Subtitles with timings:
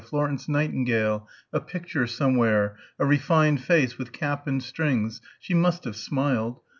[0.03, 5.21] Florence Nightingale; a picture somewhere; a refined face, with cap and strings....
[5.39, 6.59] She must have smiled....